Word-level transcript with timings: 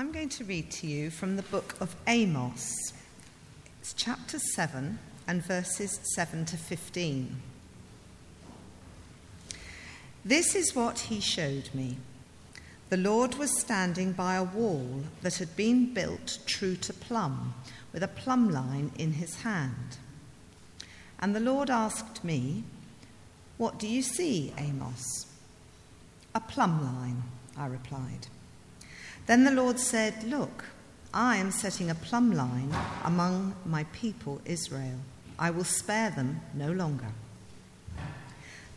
I'm 0.00 0.12
going 0.12 0.30
to 0.30 0.44
read 0.44 0.70
to 0.70 0.86
you 0.86 1.10
from 1.10 1.36
the 1.36 1.42
book 1.42 1.74
of 1.78 1.94
Amos. 2.06 2.94
It's 3.80 3.92
chapter 3.92 4.38
7 4.38 4.98
and 5.28 5.44
verses 5.44 6.00
7 6.14 6.46
to 6.46 6.56
15. 6.56 7.36
This 10.24 10.54
is 10.54 10.74
what 10.74 11.00
he 11.00 11.20
showed 11.20 11.68
me. 11.74 11.98
The 12.88 12.96
Lord 12.96 13.34
was 13.34 13.60
standing 13.60 14.12
by 14.12 14.36
a 14.36 14.42
wall 14.42 15.02
that 15.20 15.36
had 15.36 15.54
been 15.54 15.92
built 15.92 16.38
true 16.46 16.76
to 16.76 16.94
plumb, 16.94 17.52
with 17.92 18.02
a 18.02 18.08
plumb 18.08 18.48
line 18.48 18.92
in 18.96 19.12
his 19.12 19.42
hand. 19.42 19.98
And 21.18 21.36
the 21.36 21.40
Lord 21.40 21.68
asked 21.68 22.24
me, 22.24 22.64
What 23.58 23.78
do 23.78 23.86
you 23.86 24.00
see, 24.00 24.54
Amos? 24.56 25.26
A 26.34 26.40
plumb 26.40 26.82
line, 26.82 27.22
I 27.54 27.66
replied. 27.66 28.28
Then 29.26 29.44
the 29.44 29.50
Lord 29.50 29.78
said, 29.78 30.24
Look, 30.24 30.64
I 31.12 31.36
am 31.36 31.50
setting 31.50 31.90
a 31.90 31.94
plumb 31.94 32.32
line 32.32 32.72
among 33.04 33.54
my 33.64 33.84
people 33.92 34.40
Israel. 34.44 34.98
I 35.38 35.50
will 35.50 35.64
spare 35.64 36.10
them 36.10 36.40
no 36.54 36.70
longer. 36.70 37.08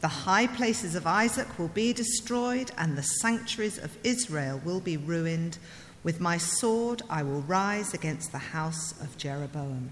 The 0.01 0.07
high 0.07 0.47
places 0.47 0.95
of 0.95 1.07
Isaac 1.07 1.57
will 1.57 1.69
be 1.69 1.93
destroyed, 1.93 2.71
and 2.77 2.97
the 2.97 3.03
sanctuaries 3.03 3.77
of 3.77 3.97
Israel 4.03 4.59
will 4.65 4.81
be 4.81 4.97
ruined. 4.97 5.57
With 6.03 6.19
my 6.19 6.37
sword 6.37 7.01
I 7.09 7.23
will 7.23 7.41
rise 7.41 7.93
against 7.93 8.31
the 8.31 8.37
house 8.37 8.99
of 8.99 9.17
Jeroboam. 9.17 9.91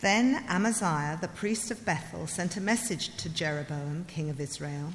Then 0.00 0.44
Amaziah, 0.48 1.18
the 1.20 1.28
priest 1.28 1.70
of 1.70 1.84
Bethel, 1.84 2.26
sent 2.26 2.56
a 2.56 2.60
message 2.60 3.16
to 3.16 3.28
Jeroboam, 3.28 4.04
king 4.06 4.28
of 4.28 4.40
Israel. 4.40 4.92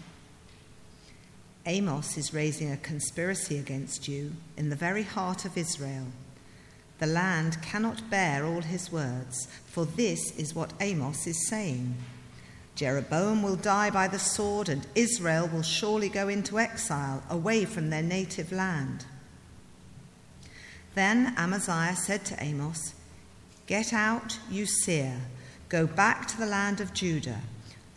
Amos 1.66 2.18
is 2.18 2.34
raising 2.34 2.72
a 2.72 2.78
conspiracy 2.78 3.58
against 3.58 4.08
you 4.08 4.34
in 4.58 4.70
the 4.70 4.76
very 4.76 5.04
heart 5.04 5.46
of 5.46 5.58
Israel. 5.58 6.08
The 7.00 7.08
land 7.08 7.62
cannot 7.62 8.10
bear 8.10 8.46
all 8.46 8.62
his 8.62 8.92
words, 8.92 9.48
for 9.66 9.86
this 9.86 10.38
is 10.38 10.56
what 10.56 10.74
Amos 10.80 11.28
is 11.28 11.48
saying 11.48 11.96
Jeroboam 12.80 13.44
will 13.44 13.58
die 13.58 13.90
by 13.90 14.08
the 14.08 14.20
sword, 14.20 14.70
and 14.70 14.88
Israel 14.96 15.50
will 15.50 15.64
surely 15.64 16.08
go 16.08 16.30
into 16.30 16.60
exile 16.60 17.22
away 17.30 17.66
from 17.66 17.90
their 17.90 18.02
native 18.02 18.54
land. 18.54 19.06
Then 20.96 21.34
Amaziah 21.38 21.98
said 21.98 22.24
to 22.26 22.42
Amos, 22.42 22.94
Get 23.68 23.92
out, 23.92 24.40
you 24.50 24.66
seer, 24.66 25.20
go 25.68 25.88
back 25.88 26.26
to 26.30 26.38
the 26.38 26.46
land 26.46 26.80
of 26.80 26.94
Judah, 26.94 27.42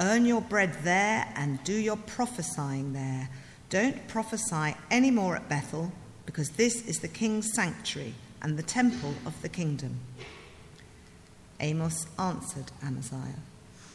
earn 0.01 0.27
your 0.27 0.41
bread 0.41 0.75
there, 0.83 1.33
and 1.37 1.63
do 1.63 1.75
your 1.75 1.97
prophesying 1.97 2.93
there 2.93 3.29
don't 3.73 4.07
prophesy 4.07 4.77
any 4.91 5.11
more 5.11 5.35
at 5.35 5.49
Bethel, 5.49 5.93
because 6.27 6.51
this 6.51 6.87
is 6.87 6.99
the 6.99 7.09
king's 7.09 7.55
sanctuary 7.55 8.13
and 8.43 8.59
the 8.59 8.63
temple 8.63 9.15
of 9.25 9.41
the 9.41 9.49
kingdom. 9.49 9.99
Amos 11.59 12.07
answered 12.19 12.71
Amaziah, 12.85 13.41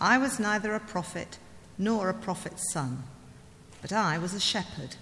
I 0.01 0.17
was 0.17 0.39
neither 0.39 0.73
a 0.73 0.79
prophet 0.79 1.37
nor 1.77 2.09
a 2.09 2.13
prophet's 2.15 2.73
son, 2.73 3.03
but 3.79 3.93
I 3.93 4.17
was 4.17 4.33
a 4.33 4.39
shepherd, 4.39 4.95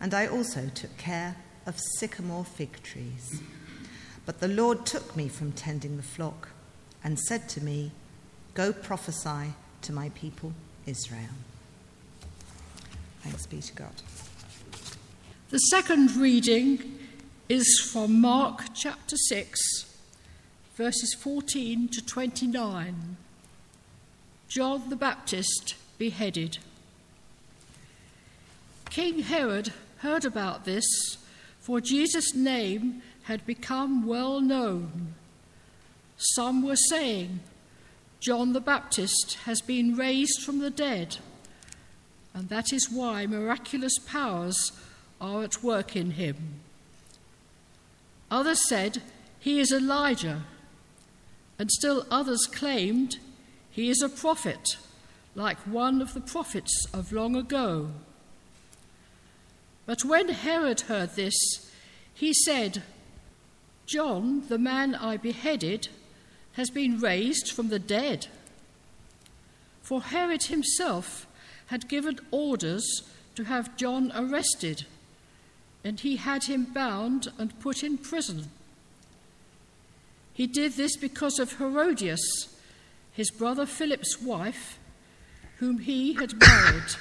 and 0.00 0.14
I 0.14 0.26
also 0.26 0.70
took 0.74 0.96
care 0.96 1.36
of 1.66 1.78
sycamore 1.98 2.46
fig 2.46 2.82
trees. 2.82 3.42
But 4.24 4.40
the 4.40 4.48
Lord 4.48 4.86
took 4.86 5.14
me 5.14 5.28
from 5.28 5.52
tending 5.52 5.98
the 5.98 6.02
flock 6.02 6.48
and 7.04 7.20
said 7.20 7.50
to 7.50 7.62
me, 7.62 7.92
Go 8.54 8.72
prophesy 8.72 9.52
to 9.82 9.92
my 9.92 10.08
people 10.10 10.54
Israel. 10.86 11.36
Thanks 13.22 13.46
be 13.46 13.60
to 13.60 13.72
God. 13.74 13.92
The 15.50 15.58
second 15.58 16.16
reading 16.16 16.98
is 17.48 17.80
from 17.92 18.20
Mark 18.20 18.62
chapter 18.74 19.16
6, 19.16 19.60
verses 20.76 21.14
14 21.14 21.88
to 21.88 22.04
29. 22.04 23.16
John 24.48 24.88
the 24.88 24.96
Baptist 24.96 25.74
beheaded. 25.98 26.58
King 28.88 29.20
Herod 29.20 29.72
heard 29.98 30.24
about 30.24 30.64
this, 30.64 30.84
for 31.60 31.80
Jesus' 31.80 32.34
name 32.34 33.02
had 33.24 33.44
become 33.44 34.06
well 34.06 34.40
known. 34.40 35.14
Some 36.16 36.62
were 36.62 36.76
saying, 36.76 37.40
John 38.20 38.52
the 38.52 38.60
Baptist 38.60 39.38
has 39.44 39.60
been 39.60 39.94
raised 39.94 40.42
from 40.42 40.58
the 40.58 40.70
dead 40.70 41.18
and 42.34 42.48
that 42.48 42.72
is 42.72 42.90
why 42.90 43.26
miraculous 43.26 43.98
powers 44.06 44.72
are 45.20 45.42
at 45.42 45.62
work 45.62 45.96
in 45.96 46.12
him. 46.12 46.60
Others 48.30 48.68
said, 48.68 49.02
He 49.38 49.58
is 49.58 49.72
Elijah, 49.72 50.42
and 51.58 51.70
still 51.70 52.06
others 52.10 52.46
claimed, 52.46 53.18
He 53.70 53.90
is 53.90 54.02
a 54.02 54.08
prophet, 54.08 54.76
like 55.34 55.58
one 55.58 56.00
of 56.00 56.14
the 56.14 56.20
prophets 56.20 56.86
of 56.94 57.12
long 57.12 57.34
ago. 57.34 57.90
But 59.86 60.04
when 60.04 60.28
Herod 60.28 60.82
heard 60.82 61.16
this, 61.16 61.34
he 62.14 62.32
said, 62.32 62.82
John, 63.86 64.44
the 64.48 64.58
man 64.58 64.94
I 64.94 65.16
beheaded, 65.16 65.88
has 66.52 66.70
been 66.70 67.00
raised 67.00 67.50
from 67.50 67.68
the 67.68 67.78
dead. 67.78 68.28
For 69.82 70.02
Herod 70.02 70.44
himself 70.44 71.26
had 71.70 71.86
given 71.86 72.18
orders 72.32 72.84
to 73.36 73.44
have 73.44 73.76
John 73.76 74.10
arrested, 74.12 74.86
and 75.84 76.00
he 76.00 76.16
had 76.16 76.44
him 76.44 76.64
bound 76.64 77.28
and 77.38 77.60
put 77.60 77.84
in 77.84 77.96
prison. 77.96 78.50
He 80.34 80.48
did 80.48 80.72
this 80.72 80.96
because 80.96 81.38
of 81.38 81.58
Herodias, 81.58 82.48
his 83.12 83.30
brother 83.30 83.66
Philip's 83.66 84.20
wife, 84.20 84.80
whom 85.58 85.78
he 85.78 86.14
had 86.14 86.40
married. 86.40 86.96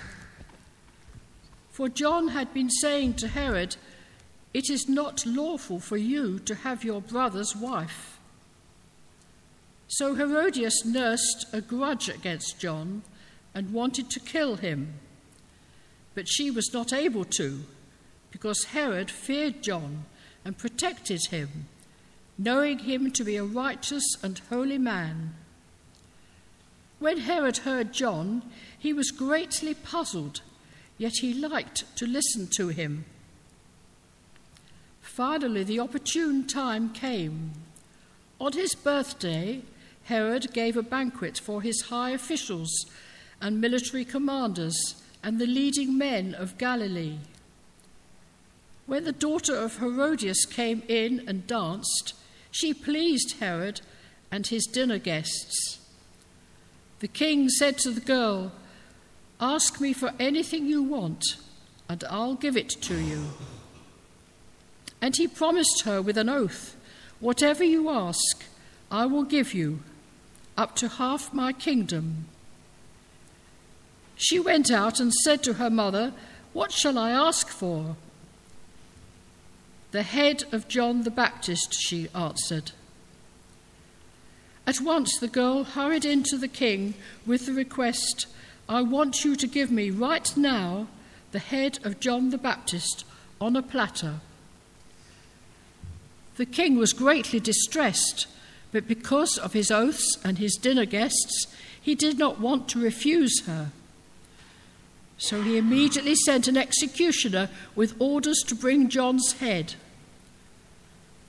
For 1.72 1.90
John 1.90 2.28
had 2.28 2.54
been 2.54 2.70
saying 2.70 3.16
to 3.16 3.28
Herod, 3.28 3.76
It 4.54 4.70
is 4.70 4.88
not 4.88 5.26
lawful 5.26 5.80
for 5.80 5.98
you 5.98 6.38
to 6.40 6.54
have 6.54 6.84
your 6.84 7.02
brother's 7.02 7.56
wife. 7.56 8.20
So 9.88 10.14
Herodias 10.14 10.86
nursed 10.86 11.48
a 11.52 11.60
grudge 11.60 12.08
against 12.08 12.60
John 12.60 13.02
and 13.54 13.74
wanted 13.74 14.10
to 14.10 14.20
kill 14.20 14.56
him. 14.56 14.94
But 16.16 16.28
she 16.28 16.52
was 16.52 16.74
not 16.74 16.94
able 16.94 17.26
to, 17.26 17.64
because 18.32 18.66
Herod 18.66 19.10
feared 19.10 19.62
John 19.62 20.06
and 20.46 20.58
protected 20.58 21.22
him, 21.30 21.68
knowing 22.38 22.80
him 22.80 23.12
to 23.12 23.24
be 23.24 23.36
a 23.38 23.44
righteous 23.44 24.06
and 24.24 24.40
holy 24.50 24.78
man. 24.78 25.36
When 27.00 27.20
Herod 27.20 27.58
heard 27.58 27.94
John, 27.94 28.44
he 28.78 28.94
was 28.94 29.12
greatly 29.12 29.74
puzzled, 29.74 30.42
yet 30.98 31.14
he 31.22 31.34
liked 31.34 31.84
to 31.98 32.06
listen 32.06 32.48
to 32.58 32.70
him. 32.70 33.06
Finally, 35.02 35.64
the 35.64 35.80
opportune 35.80 36.46
time 36.46 36.92
came. 36.92 37.52
On 38.40 38.54
his 38.54 38.76
birthday, 38.76 39.62
Herod 40.04 40.54
gave 40.54 40.78
a 40.78 40.84
banquet 40.84 41.38
for 41.38 41.62
his 41.62 41.82
high 41.84 42.12
officials 42.12 42.86
and 43.42 43.62
military 43.62 44.06
commanders 44.06 45.02
and 45.24 45.40
the 45.40 45.48
leading 45.48 45.98
men 45.98 46.34
of 46.34 46.58
Galilee. 46.58 47.18
When 48.86 49.04
the 49.04 49.12
daughter 49.12 49.56
of 49.56 49.78
Herodias 49.78 50.46
came 50.46 50.84
in 50.88 51.24
and 51.28 51.46
danced, 51.46 52.16
she 52.52 52.74
pleased 52.74 53.40
Herod 53.40 53.82
and 54.32 54.48
his 54.48 54.66
dinner 54.66 54.98
guests. 54.98 55.80
The 57.00 57.08
king 57.08 57.50
said 57.50 57.78
to 57.80 57.92
the 57.92 58.02
girl, 58.02 58.52
Ask 59.40 59.80
me 59.80 59.94
for 59.94 60.14
anything 60.20 60.66
you 60.66 60.84
want, 60.84 61.24
and 61.88 62.04
I'll 62.10 62.36
give 62.36 62.58
it 62.58 62.70
to 62.70 62.98
you. 62.98 63.26
And 65.02 65.16
he 65.16 65.28
promised 65.28 65.84
her 65.86 66.02
with 66.02 66.18
an 66.18 66.28
oath, 66.28 66.76
Whatever 67.20 67.64
you 67.64 67.90
ask, 67.90 68.44
I 68.92 69.06
will 69.06 69.24
give 69.24 69.54
you, 69.54 69.80
up 70.58 70.76
to 70.78 70.88
half 70.88 71.34
my 71.34 71.54
kingdom. 71.54 72.26
She 74.20 74.38
went 74.38 74.70
out 74.70 75.00
and 75.00 75.14
said 75.14 75.44
to 75.44 75.54
her 75.54 75.70
mother, 75.70 76.12
What 76.52 76.74
shall 76.74 76.98
I 76.98 77.12
ask 77.12 77.48
for? 77.48 77.96
The 79.92 80.04
head 80.04 80.44
of 80.52 80.68
John 80.68 81.04
the 81.04 81.10
Baptist, 81.10 81.74
she 81.74 82.10
answered. 82.14 82.74
At 84.68 84.82
once 84.82 85.18
the 85.18 85.30
girl 85.30 85.64
hurried 85.64 86.04
into 86.04 86.38
the 86.38 86.50
king 86.50 86.96
with 87.26 87.46
the 87.46 87.54
request, 87.54 88.28
I 88.68 88.82
want 88.82 89.24
you 89.24 89.38
to 89.38 89.48
give 89.48 89.72
me 89.72 89.90
right 89.90 90.36
now 90.36 90.90
the 91.32 91.40
head 91.40 91.80
of 91.86 92.02
John 92.02 92.30
the 92.30 92.38
Baptist 92.38 93.06
on 93.40 93.56
a 93.56 93.64
platter. 93.64 94.16
The 96.36 96.46
king 96.46 96.76
was 96.78 96.92
greatly 96.92 97.40
distressed, 97.40 98.28
but 98.74 98.86
because 98.86 99.38
of 99.38 99.54
his 99.54 99.72
oaths 99.72 100.18
and 100.26 100.38
his 100.38 100.56
dinner 100.56 100.86
guests, 100.86 101.48
he 101.82 101.96
did 101.96 102.20
not 102.20 102.42
want 102.42 102.68
to 102.70 102.84
refuse 102.84 103.46
her. 103.46 103.72
So 105.20 105.42
he 105.42 105.58
immediately 105.58 106.16
sent 106.16 106.48
an 106.48 106.56
executioner 106.56 107.50
with 107.76 107.96
orders 108.00 108.42
to 108.48 108.56
bring 108.56 108.88
John's 108.88 109.34
head. 109.34 109.76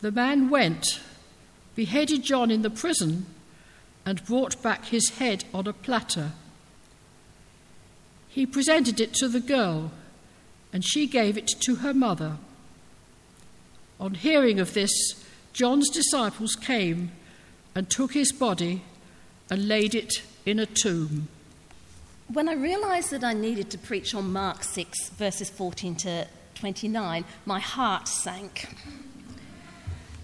The 0.00 0.12
man 0.12 0.48
went, 0.48 1.00
beheaded 1.74 2.22
John 2.22 2.52
in 2.52 2.62
the 2.62 2.70
prison, 2.70 3.26
and 4.06 4.24
brought 4.24 4.62
back 4.62 4.86
his 4.86 5.10
head 5.18 5.44
on 5.52 5.66
a 5.66 5.72
platter. 5.72 6.32
He 8.28 8.46
presented 8.46 9.00
it 9.00 9.12
to 9.14 9.28
the 9.28 9.40
girl, 9.40 9.90
and 10.72 10.84
she 10.84 11.08
gave 11.08 11.36
it 11.36 11.48
to 11.62 11.76
her 11.76 11.92
mother. 11.92 12.36
On 13.98 14.14
hearing 14.14 14.60
of 14.60 14.72
this, 14.72 14.92
John's 15.52 15.90
disciples 15.90 16.54
came 16.54 17.10
and 17.74 17.90
took 17.90 18.14
his 18.14 18.32
body 18.32 18.82
and 19.50 19.66
laid 19.66 19.96
it 19.96 20.22
in 20.46 20.60
a 20.60 20.66
tomb. 20.66 21.26
When 22.32 22.48
I 22.48 22.52
realised 22.52 23.10
that 23.10 23.24
I 23.24 23.32
needed 23.32 23.70
to 23.70 23.78
preach 23.78 24.14
on 24.14 24.32
Mark 24.32 24.62
6, 24.62 25.08
verses 25.10 25.50
14 25.50 25.96
to 25.96 26.28
29, 26.54 27.24
my 27.44 27.58
heart 27.58 28.06
sank. 28.06 28.68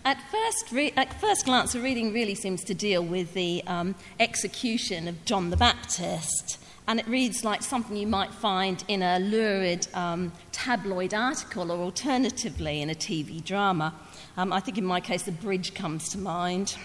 At 0.05 0.23
first, 0.31 0.71
re- 0.71 0.93
at 0.97 1.21
first 1.21 1.47
glance, 1.47 1.73
the 1.73 1.81
reading 1.81 2.13
really 2.13 2.37
seems 2.37 2.63
to 2.63 2.75
deal 2.75 3.03
with 3.03 3.35
the 3.35 3.65
um, 3.67 3.97
execution 4.21 5.09
of 5.09 5.25
John 5.25 5.51
the 5.51 5.57
Baptist, 5.57 6.61
and 6.87 7.01
it 7.01 7.09
reads 7.09 7.43
like 7.43 7.65
something 7.65 7.97
you 7.97 8.07
might 8.07 8.33
find 8.33 8.85
in 8.87 9.03
a 9.03 9.19
lurid 9.19 9.89
um, 9.93 10.31
tabloid 10.53 11.13
article 11.13 11.73
or 11.73 11.79
alternatively 11.79 12.83
in 12.83 12.89
a 12.89 12.95
TV 12.95 13.45
drama. 13.45 13.93
Um, 14.37 14.53
I 14.53 14.61
think 14.61 14.79
in 14.79 14.85
my 14.85 15.01
case, 15.01 15.25
the 15.25 15.33
bridge 15.33 15.75
comes 15.75 16.09
to 16.11 16.19
mind. 16.19 16.77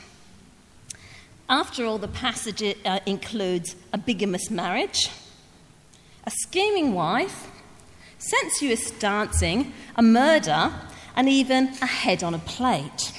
After 1.51 1.85
all, 1.85 1.97
the 1.97 2.07
passage 2.07 2.63
uh, 2.85 3.01
includes 3.05 3.75
a 3.91 3.97
bigamous 3.97 4.49
marriage, 4.49 5.09
a 6.23 6.31
scheming 6.43 6.93
wife, 6.93 7.51
sensuous 8.19 8.89
dancing, 8.91 9.73
a 9.97 10.01
murder, 10.01 10.71
and 11.13 11.27
even 11.27 11.73
a 11.81 11.85
head 11.85 12.23
on 12.23 12.33
a 12.33 12.39
plate. 12.39 13.11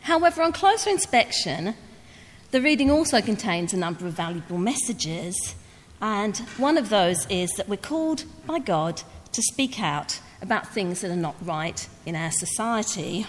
However, 0.00 0.40
on 0.40 0.52
closer 0.52 0.88
inspection, 0.88 1.74
the 2.50 2.62
reading 2.62 2.90
also 2.90 3.20
contains 3.20 3.74
a 3.74 3.76
number 3.76 4.06
of 4.06 4.14
valuable 4.14 4.56
messages, 4.56 5.54
and 6.00 6.38
one 6.56 6.78
of 6.78 6.88
those 6.88 7.26
is 7.26 7.50
that 7.58 7.68
we're 7.68 7.76
called 7.76 8.24
by 8.46 8.58
God 8.58 9.02
to 9.32 9.42
speak 9.42 9.78
out 9.78 10.18
about 10.40 10.66
things 10.66 11.02
that 11.02 11.10
are 11.10 11.14
not 11.14 11.36
right 11.42 11.86
in 12.06 12.16
our 12.16 12.30
society. 12.30 13.26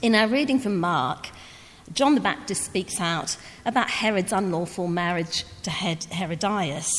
In 0.00 0.14
our 0.14 0.28
reading 0.28 0.60
from 0.60 0.78
Mark, 0.78 1.30
John 1.92 2.14
the 2.14 2.20
Baptist 2.20 2.64
speaks 2.64 3.00
out 3.00 3.36
about 3.64 3.90
Herod's 3.90 4.32
unlawful 4.32 4.88
marriage 4.88 5.44
to 5.62 5.70
Herodias. 5.70 6.90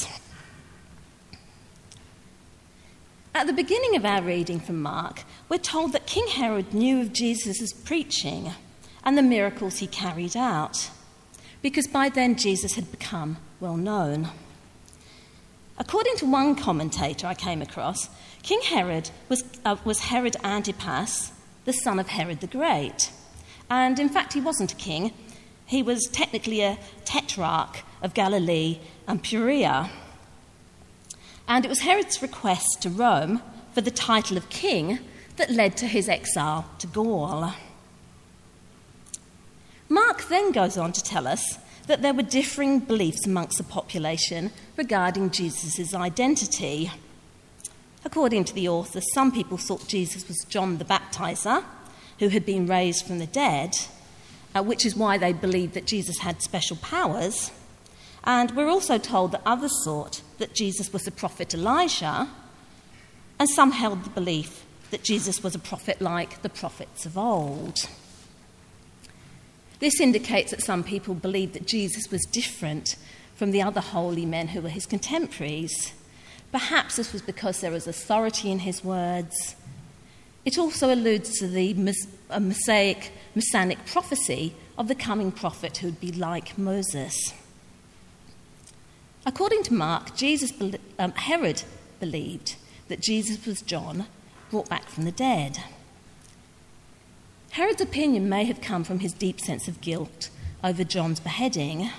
At 3.34 3.48
the 3.48 3.54
beginning 3.54 3.96
of 3.96 4.06
our 4.06 4.22
reading 4.22 4.60
from 4.60 4.82
Mark, 4.82 5.24
we're 5.50 5.58
told 5.58 5.92
that 5.92 6.06
King 6.06 6.28
Herod 6.28 6.74
knew 6.74 7.02
of 7.02 7.12
Jesus' 7.12 7.74
preaching 7.74 8.52
and 9.04 9.18
the 9.18 9.22
miracles 9.22 9.80
he 9.80 9.88
carried 9.88 10.38
out, 10.38 10.90
because 11.62 11.88
by 11.88 12.08
then 12.08 12.38
Jesus 12.38 12.76
had 12.76 12.92
become 12.92 13.38
well 13.60 13.76
known. 13.76 14.30
According 15.78 16.16
to 16.18 16.26
one 16.26 16.56
commentator 16.56 17.28
I 17.28 17.34
came 17.34 17.62
across, 17.62 18.10
King 18.42 18.62
Herod 18.62 19.10
was, 19.28 19.44
uh, 19.66 19.76
was 19.84 20.00
Herod 20.00 20.38
Antipas, 20.44 21.34
the 21.66 21.74
son 21.74 22.00
of 22.00 22.08
Herod 22.08 22.40
the 22.40 22.48
Great. 22.48 23.12
And 23.70 24.00
in 24.00 24.10
fact, 24.10 24.34
he 24.34 24.42
wasn't 24.42 24.74
a 24.74 24.76
king, 24.76 25.12
he 25.66 25.82
was 25.82 26.08
technically 26.12 26.62
a 26.62 26.78
tetrarch 27.06 27.84
of 28.02 28.14
Galilee 28.14 28.80
and 29.08 29.24
Perea. 29.24 29.90
And 31.48 31.66
it 31.66 31.70
was 31.70 31.80
Herod's 31.80 32.22
request 32.22 32.82
to 32.82 32.90
Rome 32.90 33.42
for 33.74 33.82
the 33.82 33.92
title 33.92 34.38
of 34.38 34.50
king 34.50 35.00
that 35.38 35.50
led 35.50 35.76
to 35.78 35.88
his 35.88 36.08
exile 36.08 36.70
to 36.80 36.88
Gaul. 36.88 37.54
Mark 39.90 40.24
then 40.30 40.52
goes 40.52 40.78
on 40.78 40.92
to 40.94 41.04
tell 41.04 41.28
us 41.28 41.60
that 41.88 42.02
there 42.02 42.14
were 42.14 42.24
differing 42.24 42.80
beliefs 42.80 43.26
amongst 43.28 43.58
the 43.58 43.64
population 43.64 44.52
regarding 44.78 45.30
Jesus' 45.30 45.94
identity. 45.94 46.92
According 48.04 48.46
to 48.46 48.54
the 48.54 48.68
author, 48.68 49.02
some 49.14 49.32
people 49.32 49.58
thought 49.58 49.88
Jesus 49.88 50.28
was 50.28 50.46
John 50.50 50.78
the 50.78 50.86
Baptizer, 50.86 51.64
who 52.20 52.30
had 52.30 52.46
been 52.46 52.68
raised 52.68 53.06
from 53.06 53.20
the 53.20 53.28
dead, 53.28 53.76
uh, 54.56 54.64
which 54.64 54.86
is 54.86 54.96
why 54.96 55.18
they 55.18 55.34
believed 55.34 55.74
that 55.74 55.86
Jesus 55.86 56.20
had 56.20 56.42
special 56.42 56.78
powers. 56.78 57.52
And 58.24 58.52
we're 58.56 58.70
also 58.70 58.98
told 58.98 59.32
that 59.34 59.42
others 59.46 59.74
thought 59.84 60.22
that 60.40 60.56
Jesus 60.56 60.92
was 60.92 61.04
the 61.04 61.12
prophet 61.12 61.54
Elijah, 61.54 62.28
and 63.38 63.50
some 63.50 63.72
held 63.72 64.04
the 64.04 64.10
belief 64.10 64.66
that 64.92 65.04
Jesus 65.04 65.44
was 65.44 65.56
a 65.56 65.60
prophet 65.60 66.02
like 66.02 66.42
the 66.42 66.50
prophets 66.50 67.06
of 67.06 67.18
old. 67.18 67.88
This 69.80 70.00
indicates 70.00 70.52
that 70.52 70.64
some 70.64 70.84
people 70.84 71.14
believed 71.14 71.54
that 71.54 71.68
Jesus 71.68 72.10
was 72.10 72.26
different 72.32 72.96
from 73.36 73.52
the 73.52 73.62
other 73.62 73.82
holy 73.82 74.26
men 74.26 74.48
who 74.48 74.62
were 74.62 74.70
his 74.70 74.86
contemporaries. 74.86 75.94
Perhaps 76.52 76.96
this 76.96 77.12
was 77.12 77.22
because 77.22 77.60
there 77.60 77.72
was 77.72 77.86
authority 77.86 78.50
in 78.50 78.60
his 78.60 78.84
words 78.84 79.56
it 80.46 80.58
also 80.58 80.94
alludes 80.94 81.40
to 81.40 81.48
the 81.48 81.74
Messianic 82.40 83.86
prophecy 83.86 84.56
of 84.78 84.88
the 84.88 84.96
coming 84.96 85.32
prophet 85.32 85.78
who 85.78 85.88
would 85.88 86.00
be 86.00 86.12
like 86.12 86.58
Moses. 86.58 87.34
According 89.26 89.64
to 89.64 89.74
Mark, 89.74 90.16
Jesus, 90.16 90.54
um, 91.00 91.12
Herod 91.14 91.64
believed 92.00 92.56
that 92.90 93.02
Jesus 93.02 93.44
was 93.46 93.64
John 93.64 94.06
brought 94.52 94.70
back 94.70 94.88
from 94.88 95.06
the 95.06 95.12
dead. 95.12 95.58
Herod's 97.52 97.82
opinion 97.82 98.30
may 98.30 98.44
have 98.44 98.62
come 98.62 98.84
from 98.84 99.00
his 99.00 99.14
deep 99.14 99.40
sense 99.40 99.68
of 99.68 99.82
guilt 99.82 100.30
over 100.64 100.84
John's 100.84 101.20
beheading. 101.20 101.90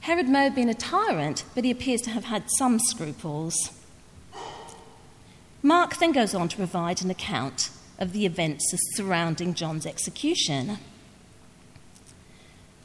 Herod 0.00 0.28
may 0.28 0.44
have 0.44 0.54
been 0.54 0.68
a 0.68 0.74
tyrant, 0.74 1.44
but 1.54 1.64
he 1.64 1.70
appears 1.70 2.02
to 2.02 2.10
have 2.10 2.26
had 2.26 2.44
some 2.58 2.78
scruples. 2.78 3.77
Mark 5.62 5.96
then 5.96 6.12
goes 6.12 6.34
on 6.34 6.48
to 6.48 6.56
provide 6.56 7.02
an 7.02 7.10
account 7.10 7.70
of 7.98 8.12
the 8.12 8.24
events 8.24 8.72
surrounding 8.94 9.54
John's 9.54 9.86
execution. 9.86 10.78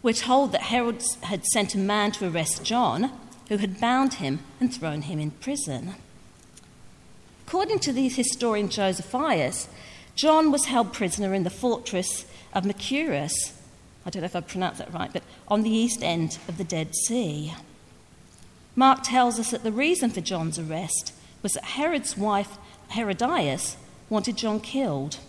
We're 0.02 0.14
told 0.14 0.52
that 0.52 0.64
Herod 0.64 1.04
had 1.22 1.46
sent 1.46 1.76
a 1.76 1.78
man 1.78 2.12
to 2.14 2.28
arrest 2.28 2.64
John, 2.64 3.12
who 3.48 3.58
had 3.58 3.80
bound 3.80 4.16
him 4.16 4.40
and 4.60 4.74
thrown 4.74 5.04
him 5.04 5.20
in 5.20 5.32
prison. 5.32 5.96
According 7.48 7.80
to 7.80 7.94
the 7.94 8.10
historian 8.10 8.70
Josephus, 8.70 9.68
John 10.16 10.52
was 10.52 10.66
held 10.66 10.94
prisoner 10.94 11.34
in 11.34 11.44
the 11.44 11.50
fortress 11.50 12.26
of 12.54 12.66
Machaerus. 12.66 13.54
I 14.06 14.10
don't 14.10 14.22
know 14.22 14.26
if 14.26 14.36
I 14.36 14.42
pronounced 14.42 14.80
that 14.80 14.94
right, 14.94 15.14
but 15.14 15.24
on 15.48 15.62
the 15.62 15.70
east 15.70 16.04
end 16.04 16.40
of 16.48 16.58
the 16.58 16.64
Dead 16.64 16.96
Sea. 16.96 17.54
Mark 18.76 19.04
tells 19.04 19.40
us 19.40 19.52
that 19.52 19.64
the 19.64 19.72
reason 19.72 20.10
for 20.10 20.22
John's 20.22 20.58
arrest 20.58 21.14
was 21.44 21.54
that 21.54 21.64
Herod's 21.64 22.18
wife 22.18 22.58
Herodias 22.94 23.78
wanted 24.10 24.38
John 24.38 24.60
killed 24.60 25.20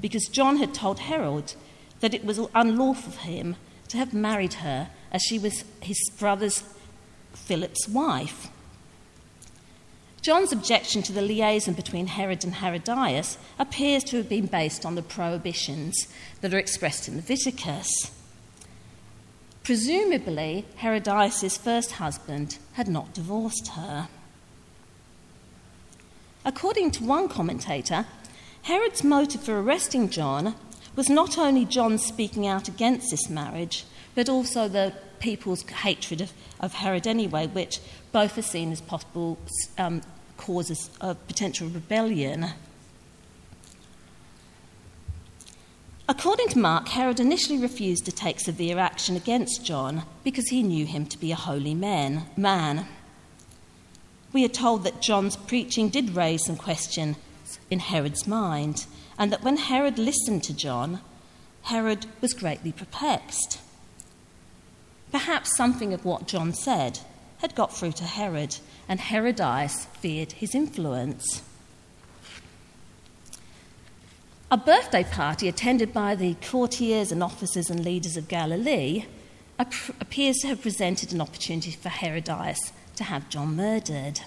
because 0.00 0.26
John 0.26 0.56
had 0.56 0.74
told 0.74 1.00
Herod 1.00 1.54
that 2.00 2.14
it 2.14 2.24
was 2.24 2.40
unlawful 2.54 3.12
for 3.12 3.20
him 3.20 3.56
to 3.88 3.96
have 3.96 4.14
married 4.14 4.54
her 4.54 4.90
as 5.10 5.22
she 5.22 5.38
was 5.38 5.64
his 5.80 5.98
brother's 6.18 6.64
Philip's 7.32 7.88
wife. 7.88 8.48
John's 10.22 10.52
objection 10.52 11.02
to 11.02 11.12
the 11.12 11.22
liaison 11.22 11.74
between 11.74 12.06
Herod 12.06 12.44
and 12.44 12.54
Herodias 12.54 13.38
appears 13.58 14.04
to 14.04 14.18
have 14.18 14.28
been 14.28 14.46
based 14.46 14.86
on 14.86 14.94
the 14.94 15.02
prohibitions 15.02 16.06
that 16.40 16.54
are 16.54 16.58
expressed 16.58 17.08
in 17.08 17.16
Leviticus. 17.16 17.90
Presumably, 19.64 20.64
Herodias' 20.76 21.56
first 21.56 21.92
husband 21.92 22.58
had 22.74 22.86
not 22.86 23.14
divorced 23.14 23.68
her. 23.74 24.08
According 26.44 26.90
to 26.92 27.04
one 27.04 27.28
commentator, 27.28 28.06
Herod's 28.62 29.04
motive 29.04 29.44
for 29.44 29.60
arresting 29.60 30.08
John 30.08 30.54
was 30.96 31.08
not 31.08 31.38
only 31.38 31.64
John 31.64 31.98
speaking 31.98 32.46
out 32.46 32.68
against 32.68 33.10
this 33.10 33.30
marriage, 33.30 33.84
but 34.14 34.28
also 34.28 34.68
the 34.68 34.92
people's 35.20 35.62
hatred 35.62 36.20
of, 36.20 36.32
of 36.60 36.74
Herod 36.74 37.06
anyway, 37.06 37.46
which 37.46 37.80
both 38.10 38.36
are 38.36 38.42
seen 38.42 38.72
as 38.72 38.80
possible 38.80 39.38
um, 39.78 40.02
causes 40.36 40.90
of 41.00 41.24
potential 41.28 41.68
rebellion. 41.68 42.48
According 46.08 46.48
to 46.48 46.58
Mark, 46.58 46.88
Herod 46.88 47.20
initially 47.20 47.58
refused 47.58 48.04
to 48.04 48.12
take 48.12 48.40
severe 48.40 48.78
action 48.78 49.16
against 49.16 49.64
John 49.64 50.02
because 50.24 50.48
he 50.48 50.62
knew 50.62 50.84
him 50.84 51.06
to 51.06 51.18
be 51.18 51.30
a 51.30 51.36
holy 51.36 51.74
man. 51.74 52.26
man 52.36 52.86
we 54.32 54.44
are 54.44 54.48
told 54.48 54.84
that 54.84 55.02
John's 55.02 55.36
preaching 55.36 55.88
did 55.88 56.16
raise 56.16 56.44
some 56.44 56.56
questions 56.56 57.16
in 57.70 57.78
Herod's 57.78 58.26
mind, 58.26 58.86
and 59.18 59.30
that 59.32 59.42
when 59.42 59.56
Herod 59.56 59.98
listened 59.98 60.42
to 60.44 60.56
John, 60.56 61.00
Herod 61.62 62.06
was 62.20 62.32
greatly 62.32 62.72
perplexed. 62.72 63.60
Perhaps 65.10 65.56
something 65.56 65.92
of 65.92 66.04
what 66.04 66.26
John 66.26 66.54
said 66.54 67.00
had 67.38 67.54
got 67.54 67.76
through 67.76 67.92
to 67.92 68.04
Herod, 68.04 68.56
and 68.88 69.00
Herodias 69.00 69.86
feared 70.00 70.32
his 70.32 70.54
influence. 70.54 71.42
A 74.50 74.56
birthday 74.56 75.04
party 75.04 75.48
attended 75.48 75.92
by 75.92 76.14
the 76.14 76.34
courtiers 76.34 77.10
and 77.10 77.22
officers 77.22 77.70
and 77.70 77.84
leaders 77.84 78.16
of 78.16 78.28
Galilee 78.28 79.06
uh, 79.58 79.64
appears 80.00 80.36
to 80.38 80.48
have 80.48 80.62
presented 80.62 81.12
an 81.12 81.20
opportunity 81.20 81.70
for 81.70 81.88
Herodias 81.88 82.72
to 82.96 83.04
have 83.04 83.28
John 83.28 83.56
murdered. 83.56 84.20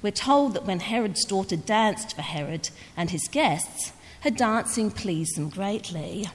We're 0.00 0.12
told 0.12 0.54
that 0.54 0.64
when 0.64 0.80
Herod's 0.80 1.24
daughter 1.24 1.56
danced 1.56 2.14
for 2.14 2.22
Herod 2.22 2.70
and 2.96 3.10
his 3.10 3.26
guests, 3.28 3.92
her 4.22 4.30
dancing 4.30 4.90
pleased 4.90 5.36
them 5.36 5.48
greatly. 5.48 6.26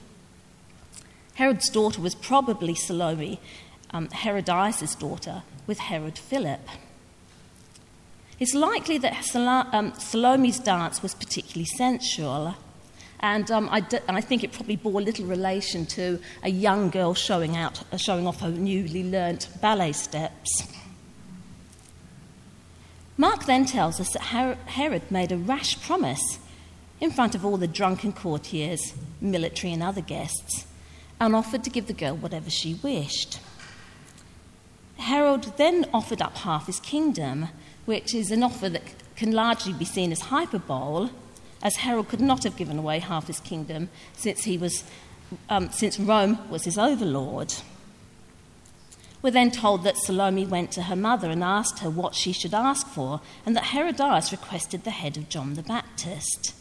Herod's 1.34 1.68
daughter 1.68 2.00
was 2.00 2.14
probably 2.14 2.74
Salome, 2.74 3.40
um, 3.90 4.08
Herodias' 4.10 4.94
daughter, 4.94 5.42
with 5.66 5.78
Herod 5.78 6.18
Philip. 6.18 6.60
It's 8.38 8.54
likely 8.54 8.98
that 8.98 9.34
um, 9.34 9.94
Salome's 9.98 10.58
dance 10.58 11.02
was 11.02 11.14
particularly 11.14 11.64
sensual, 11.64 12.56
and 13.20 13.50
um, 13.50 13.68
I, 13.70 13.80
d- 13.80 13.98
I 14.08 14.20
think 14.20 14.44
it 14.44 14.52
probably 14.52 14.76
bore 14.76 15.00
little 15.00 15.24
relation 15.24 15.86
to 15.86 16.20
a 16.42 16.50
young 16.50 16.90
girl 16.90 17.14
showing, 17.14 17.56
out, 17.56 17.82
showing 17.96 18.26
off 18.26 18.40
her 18.40 18.50
newly 18.50 19.08
learnt 19.08 19.48
ballet 19.60 19.92
steps. 19.92 20.68
Mark 23.16 23.44
then 23.46 23.64
tells 23.64 24.00
us 24.00 24.12
that 24.12 24.22
Herod 24.22 25.10
made 25.10 25.30
a 25.30 25.36
rash 25.36 25.80
promise 25.80 26.38
in 27.00 27.10
front 27.10 27.34
of 27.34 27.44
all 27.44 27.56
the 27.56 27.68
drunken 27.68 28.12
courtiers, 28.12 28.94
military, 29.20 29.72
and 29.72 29.82
other 29.82 30.00
guests, 30.00 30.66
and 31.20 31.34
offered 31.34 31.62
to 31.64 31.70
give 31.70 31.86
the 31.86 31.92
girl 31.92 32.16
whatever 32.16 32.50
she 32.50 32.74
wished. 32.82 33.40
Herod 34.96 35.52
then 35.56 35.86
offered 35.92 36.22
up 36.22 36.38
half 36.38 36.66
his 36.66 36.80
kingdom, 36.80 37.48
which 37.84 38.14
is 38.14 38.30
an 38.30 38.42
offer 38.42 38.68
that 38.68 38.82
can 39.16 39.32
largely 39.32 39.72
be 39.72 39.84
seen 39.84 40.10
as 40.10 40.20
hyperbole, 40.20 41.10
as 41.62 41.76
Herod 41.76 42.08
could 42.08 42.20
not 42.20 42.42
have 42.42 42.56
given 42.56 42.78
away 42.78 42.98
half 42.98 43.28
his 43.28 43.40
kingdom 43.40 43.90
since, 44.16 44.44
he 44.44 44.58
was, 44.58 44.84
um, 45.48 45.70
since 45.70 46.00
Rome 46.00 46.38
was 46.50 46.64
his 46.64 46.78
overlord. 46.78 47.54
We're 49.24 49.30
then 49.30 49.52
told 49.52 49.84
that 49.84 49.96
Salome 49.96 50.44
went 50.44 50.70
to 50.72 50.82
her 50.82 50.94
mother 50.94 51.30
and 51.30 51.42
asked 51.42 51.78
her 51.78 51.88
what 51.88 52.14
she 52.14 52.30
should 52.30 52.52
ask 52.52 52.86
for, 52.86 53.22
and 53.46 53.56
that 53.56 53.68
Herodias 53.68 54.30
requested 54.32 54.84
the 54.84 54.90
head 54.90 55.16
of 55.16 55.30
John 55.30 55.54
the 55.54 55.62
Baptist. 55.62 56.54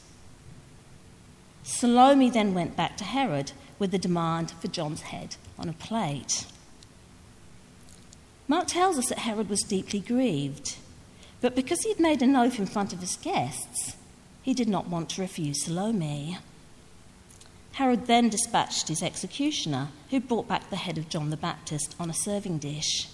Salome 1.63 2.29
then 2.29 2.53
went 2.53 2.77
back 2.77 2.96
to 2.96 3.03
Herod 3.03 3.51
with 3.79 3.91
the 3.91 3.98
demand 3.98 4.51
for 4.62 4.70
John's 4.70 5.01
head 5.01 5.36
on 5.60 5.67
a 5.67 5.74
plate. 5.74 6.46
Mark 8.48 8.67
tells 8.67 8.98
us 8.98 9.10
that 9.10 9.20
Herod 9.20 9.50
was 9.50 9.63
deeply 9.63 10.00
grieved, 10.00 10.77
but 11.41 11.58
because 11.58 11.82
he 11.82 11.89
had 11.89 12.00
made 12.00 12.22
an 12.22 12.34
oath 12.34 12.60
in 12.60 12.65
front 12.65 12.93
of 12.93 13.01
his 13.01 13.17
guests, 13.17 13.98
he 14.41 14.53
did 14.53 14.70
not 14.70 14.88
want 14.88 15.10
to 15.10 15.22
refuse 15.22 15.65
Salome. 15.65 16.38
Herod 17.73 18.05
then 18.05 18.29
dispatched 18.29 18.87
his 18.87 19.01
executioner, 19.01 19.89
who 20.11 20.19
brought 20.19 20.47
back 20.47 20.69
the 20.69 20.75
head 20.75 20.99
of 20.99 21.09
John 21.09 21.31
the 21.31 21.37
Baptist 21.37 21.95
on 21.99 22.09
a 22.09 22.13
serving 22.13 22.59
dish. 22.59 23.09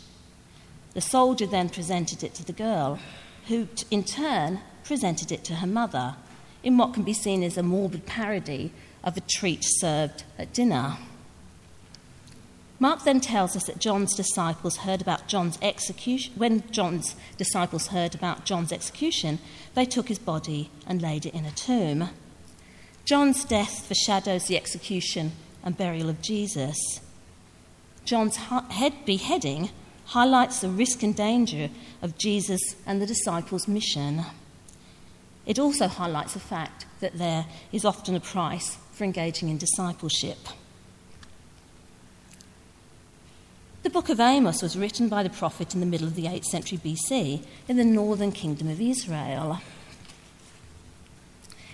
The 0.93 1.01
soldier 1.01 1.45
then 1.45 1.69
presented 1.69 2.23
it 2.23 2.33
to 2.35 2.45
the 2.45 2.51
girl, 2.51 2.99
who 3.47 3.69
in 3.89 4.03
turn 4.03 4.59
presented 4.83 5.31
it 5.31 5.45
to 5.45 5.55
her 5.55 5.67
mother, 5.67 6.15
in 6.61 6.77
what 6.77 6.93
can 6.93 7.03
be 7.03 7.13
seen 7.13 7.41
as 7.41 7.57
a 7.57 7.63
morbid 7.63 8.05
parody 8.05 8.73
of 9.01 9.15
a 9.15 9.21
treat 9.21 9.63
served 9.63 10.25
at 10.37 10.51
dinner. 10.51 10.97
Mark 12.79 13.05
then 13.05 13.21
tells 13.21 13.55
us 13.55 13.65
that 13.65 13.79
John's 13.79 14.13
disciples 14.13 14.77
heard 14.77 15.01
about 15.01 15.27
John's 15.27 15.57
execution. 15.61 16.33
When 16.35 16.69
John's 16.69 17.15
disciples 17.37 17.87
heard 17.87 18.13
about 18.13 18.43
John's 18.43 18.73
execution, 18.73 19.39
they 19.73 19.85
took 19.85 20.09
his 20.09 20.19
body 20.19 20.69
and 20.85 21.01
laid 21.01 21.25
it 21.25 21.33
in 21.33 21.45
a 21.45 21.51
tomb. 21.51 22.09
John's 23.09 23.43
death 23.43 23.87
foreshadows 23.87 24.45
the 24.45 24.55
execution 24.55 25.31
and 25.63 25.75
burial 25.75 26.09
of 26.09 26.21
Jesus. 26.21 26.77
John's 28.05 28.35
head 28.35 28.93
beheading 29.03 29.71
highlights 30.05 30.61
the 30.61 30.69
risk 30.69 31.01
and 31.01 31.15
danger 31.15 31.71
of 32.03 32.19
Jesus 32.19 32.61
and 32.85 33.01
the 33.01 33.07
disciples' 33.07 33.67
mission. 33.67 34.25
It 35.47 35.57
also 35.57 35.87
highlights 35.87 36.35
the 36.35 36.39
fact 36.39 36.85
that 36.99 37.17
there 37.17 37.47
is 37.71 37.83
often 37.83 38.13
a 38.13 38.19
price 38.19 38.77
for 38.91 39.05
engaging 39.05 39.49
in 39.49 39.57
discipleship. 39.57 40.37
The 43.81 43.89
book 43.89 44.09
of 44.09 44.19
Amos 44.19 44.61
was 44.61 44.77
written 44.77 45.09
by 45.09 45.23
the 45.23 45.31
prophet 45.31 45.73
in 45.73 45.79
the 45.79 45.87
middle 45.87 46.05
of 46.05 46.13
the 46.13 46.25
8th 46.25 46.45
century 46.45 46.77
BC 46.77 47.43
in 47.67 47.75
the 47.75 47.83
northern 47.83 48.31
kingdom 48.31 48.67
of 48.67 48.79
Israel. 48.79 49.59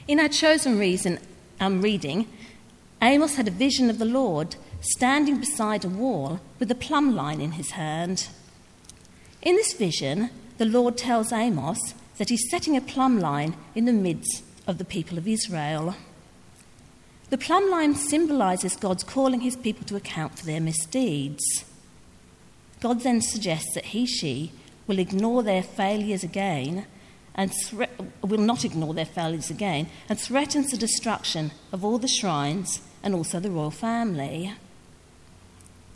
In 0.08 0.20
our 0.20 0.28
chosen 0.28 0.78
reason, 0.78 1.18
um, 1.60 1.82
reading, 1.82 2.28
Amos 3.02 3.38
had 3.38 3.48
a 3.48 3.52
vision 3.52 3.90
of 3.90 3.98
the 3.98 4.06
Lord 4.06 4.56
standing 4.80 5.40
beside 5.40 5.84
a 5.84 5.90
wall 5.90 6.40
with 6.60 6.70
a 6.70 6.76
plumb 6.76 7.16
line 7.16 7.42
in 7.42 7.54
his 7.54 7.72
hand. 7.72 8.28
In 9.42 9.56
this 9.56 9.74
vision, 9.74 10.30
the 10.60 10.66
Lord 10.66 10.96
tells 10.96 11.34
Amos 11.34 11.96
that 12.20 12.30
he's 12.30 12.48
setting 12.52 12.78
a 12.78 12.82
plumb 12.82 13.20
line 13.20 13.56
in 13.74 13.86
the 13.86 13.94
midst 13.94 14.44
of 14.68 14.78
the 14.78 14.86
people 14.86 15.18
of 15.18 15.28
Israel. 15.28 15.96
The 17.32 17.40
plumb 17.40 17.72
line 17.72 17.96
symbolizes 17.96 18.76
God's 18.76 19.04
calling 19.04 19.42
his 19.42 19.56
people 19.56 19.88
to 19.88 19.96
account 19.96 20.38
for 20.38 20.46
their 20.46 20.62
misdeeds. 20.62 21.66
God 22.80 23.02
then 23.02 23.22
suggests 23.22 23.74
that 23.74 23.86
he, 23.86 24.06
she, 24.06 24.52
will 24.86 25.00
ignore 25.00 25.42
their 25.42 25.64
failures 25.64 26.24
again 26.24 26.86
and 27.36 27.54
thre- 27.54 27.84
will 28.22 28.40
not 28.40 28.66
ignore 28.66 28.94
their 28.94 29.06
failures 29.06 29.50
again 29.50 29.88
and 30.10 30.20
threatens 30.20 30.72
the 30.72 30.78
destruction 30.78 31.52
of 31.72 31.84
all 31.84 31.98
the 31.98 32.08
shrines 32.08 32.82
and 33.04 33.14
also 33.14 33.40
the 33.40 33.52
royal 33.52 33.72
family. 33.72 34.54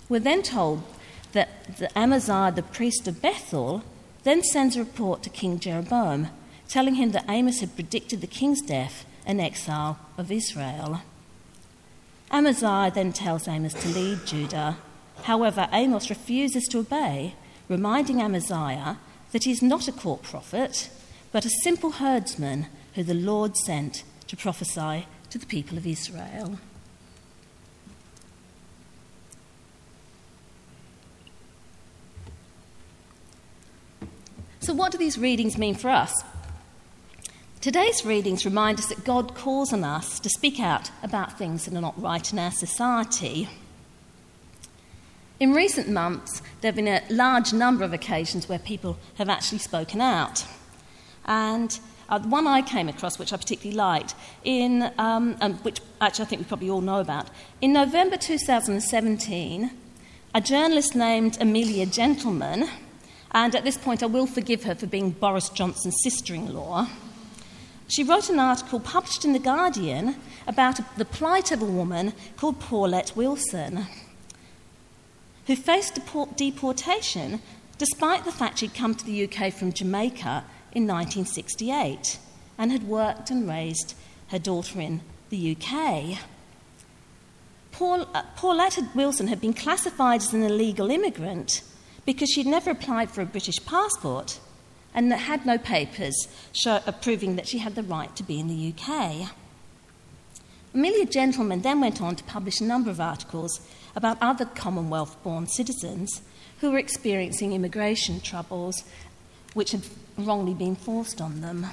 We're 0.09 0.19
then 0.19 0.43
told 0.43 0.83
that 1.31 1.77
the 1.77 1.97
Amaziah, 1.97 2.51
the 2.51 2.63
priest 2.63 3.07
of 3.07 3.21
Bethel, 3.21 3.83
then 4.23 4.43
sends 4.43 4.75
a 4.75 4.79
report 4.79 5.23
to 5.23 5.29
King 5.29 5.59
Jeroboam, 5.59 6.27
telling 6.67 6.95
him 6.95 7.11
that 7.11 7.29
Amos 7.29 7.61
had 7.61 7.75
predicted 7.75 8.21
the 8.21 8.27
king's 8.27 8.61
death 8.61 9.05
and 9.25 9.39
exile 9.39 9.99
of 10.17 10.31
Israel. 10.31 11.01
Amaziah 12.31 12.91
then 12.93 13.13
tells 13.13 13.47
Amos 13.47 13.73
to 13.73 13.87
lead 13.87 14.25
Judah. 14.25 14.77
However, 15.23 15.67
Amos 15.71 16.09
refuses 16.09 16.65
to 16.67 16.79
obey, 16.79 17.35
reminding 17.67 18.21
Amaziah 18.21 18.97
that 19.31 19.43
he 19.43 19.51
is 19.51 19.61
not 19.61 19.87
a 19.87 19.91
court 19.91 20.23
prophet 20.23 20.89
but 21.31 21.45
a 21.45 21.49
simple 21.63 21.91
herdsman 21.91 22.67
who 22.95 23.03
the 23.03 23.13
Lord 23.13 23.55
sent 23.57 24.03
to 24.27 24.37
prophesy 24.37 25.07
to 25.29 25.37
the 25.37 25.45
people 25.45 25.77
of 25.77 25.85
Israel. 25.85 26.59
So, 34.61 34.73
what 34.73 34.91
do 34.91 34.97
these 34.97 35.17
readings 35.17 35.57
mean 35.57 35.75
for 35.75 35.89
us? 35.89 36.13
Today's 37.61 38.05
readings 38.05 38.45
remind 38.45 38.79
us 38.79 38.85
that 38.87 39.03
God 39.03 39.35
calls 39.35 39.73
on 39.73 39.83
us 39.83 40.19
to 40.21 40.29
speak 40.29 40.59
out 40.59 40.91
about 41.03 41.37
things 41.37 41.65
that 41.65 41.73
are 41.73 41.81
not 41.81 42.01
right 42.01 42.31
in 42.31 42.39
our 42.39 42.51
society. 42.51 43.49
In 45.39 45.53
recent 45.53 45.89
months, 45.89 46.41
there 46.61 46.69
have 46.69 46.75
been 46.75 46.87
a 46.87 47.03
large 47.09 47.51
number 47.51 47.83
of 47.83 47.93
occasions 47.93 48.47
where 48.47 48.59
people 48.59 48.97
have 49.15 49.27
actually 49.27 49.57
spoken 49.57 50.01
out. 50.01 50.45
And 51.29 51.79
uh, 52.09 52.19
one 52.21 52.47
I 52.47 52.63
came 52.63 52.89
across, 52.89 53.19
which 53.19 53.31
I 53.31 53.37
particularly 53.37 53.77
liked, 53.77 54.15
in, 54.43 54.91
um, 54.97 55.35
which 55.61 55.79
actually 56.01 56.25
I 56.25 56.27
think 56.27 56.41
we 56.41 56.47
probably 56.47 56.69
all 56.71 56.81
know 56.81 56.99
about, 56.99 57.29
in 57.61 57.71
November 57.71 58.17
2017, 58.17 59.71
a 60.33 60.41
journalist 60.41 60.95
named 60.95 61.37
Amelia 61.39 61.85
Gentleman, 61.85 62.67
and 63.31 63.55
at 63.55 63.63
this 63.63 63.77
point 63.77 64.01
I 64.01 64.07
will 64.07 64.25
forgive 64.25 64.63
her 64.63 64.73
for 64.73 64.87
being 64.87 65.11
Boris 65.11 65.49
Johnson's 65.49 65.97
sister 66.03 66.33
in 66.33 66.51
law, 66.51 66.87
she 67.87 68.03
wrote 68.03 68.29
an 68.29 68.39
article 68.39 68.79
published 68.79 69.25
in 69.25 69.33
The 69.33 69.39
Guardian 69.39 70.15
about 70.45 70.79
the 70.97 71.05
plight 71.05 71.51
of 71.51 71.61
a 71.61 71.65
woman 71.65 72.13
called 72.37 72.59
Paulette 72.59 73.13
Wilson, 73.15 73.87
who 75.47 75.55
faced 75.55 75.99
deportation 76.35 77.41
despite 77.79 78.25
the 78.25 78.31
fact 78.31 78.59
she'd 78.59 78.75
come 78.75 78.93
to 78.93 79.05
the 79.05 79.23
UK 79.23 79.53
from 79.53 79.73
Jamaica 79.73 80.43
in 80.73 80.87
1968 80.87 82.19
and 82.57 82.71
had 82.71 82.83
worked 82.83 83.29
and 83.29 83.47
raised 83.47 83.95
her 84.27 84.39
daughter 84.39 84.79
in 84.79 85.01
the 85.29 85.55
UK. 85.55 86.19
Paul, 87.71 88.07
uh, 88.13 88.23
Wilson 88.93 89.27
had 89.27 89.39
been 89.39 89.53
classified 89.53 90.21
as 90.21 90.33
an 90.33 90.43
illegal 90.43 90.91
immigrant 90.91 91.61
because 92.05 92.29
she'd 92.29 92.45
never 92.45 92.71
applied 92.71 93.11
for 93.11 93.21
a 93.21 93.25
British 93.25 93.63
passport 93.65 94.39
and 94.93 95.13
had 95.13 95.45
no 95.45 95.57
papers 95.57 96.27
show, 96.51 96.81
uh, 96.85 96.91
proving 96.91 97.35
that 97.35 97.47
she 97.47 97.59
had 97.59 97.75
the 97.75 97.83
right 97.83 98.15
to 98.15 98.23
be 98.23 98.39
in 98.39 98.47
the 98.47 98.73
UK. 98.73 99.29
Amelia 100.73 101.05
Gentleman 101.05 101.61
then 101.61 101.81
went 101.81 102.01
on 102.01 102.15
to 102.15 102.23
publish 102.25 102.59
a 102.59 102.63
number 102.63 102.89
of 102.89 102.99
articles 102.99 103.61
about 103.95 104.17
other 104.21 104.45
Commonwealth 104.45 105.15
born 105.23 105.47
citizens 105.47 106.21
who 106.59 106.71
were 106.71 106.77
experiencing 106.77 107.53
immigration 107.53 108.19
troubles 108.19 108.83
which 109.53 109.71
had 109.71 109.83
wrongly 110.25 110.53
been 110.53 110.75
forced 110.75 111.21
on 111.21 111.41
them. 111.41 111.67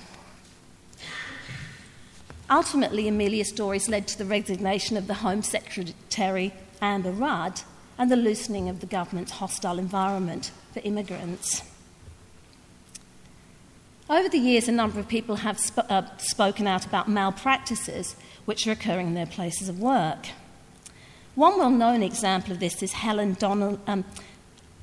Ultimately, 2.49 3.09
Amelia's 3.09 3.49
stories 3.49 3.89
led 3.89 4.07
to 4.09 4.19
the 4.19 4.25
resignation 4.25 4.97
of 4.97 5.09
the 5.09 5.15
Home 5.15 5.43
Secretary 5.43 6.53
Amber 6.81 7.11
Rudd 7.11 7.63
and 7.99 8.11
the 8.11 8.17
loosening 8.17 8.69
of 8.69 8.81
the 8.81 8.87
government's 8.87 9.33
hostile 9.33 9.79
environment 9.79 10.53
for 10.73 10.81
immigrants. 10.85 11.63
Over 14.09 14.29
the 14.29 14.39
years, 14.39 14.69
a 14.69 14.73
number 14.73 15.01
of 15.01 15.09
people 15.09 15.37
have 15.37 15.59
sp- 15.59 15.91
uh, 15.91 16.03
spoken 16.19 16.69
out 16.69 16.87
about 16.87 17.09
malpractices 17.09 18.15
which 18.45 18.67
are 18.67 18.73
occurring 18.73 19.09
in 19.09 19.15
their 19.15 19.27
places 19.27 19.69
of 19.69 19.81
work. 19.81 20.29
One 21.35 21.59
well 21.59 21.71
known 21.71 22.03
example 22.03 22.53
of 22.53 22.61
this 22.61 22.83
is 22.83 22.93
Helen 22.93 23.37
um, 23.43 24.05